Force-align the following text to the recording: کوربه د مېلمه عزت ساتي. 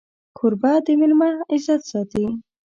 کوربه 0.37 0.71
د 0.85 0.87
مېلمه 0.99 1.29
عزت 1.51 1.81
ساتي. 1.91 2.25